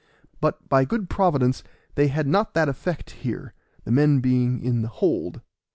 But, 0.39 0.67
by 0.67 0.83
good 0.83 1.11
Providence, 1.11 1.63
they 1.93 2.07
had 2.07 2.25
not 2.25 2.55
that 2.55 2.67
effect 2.67 3.11
here, 3.11 3.53
the 3.83 3.91
men 3.91 4.19
being 4.19 4.59
in 4.63 4.81
the 4.81 4.87
hold. 4.87 5.41